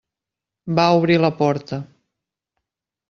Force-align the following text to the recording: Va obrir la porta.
Va 0.79 0.85
obrir 1.01 1.19
la 1.25 1.31
porta. 1.43 1.81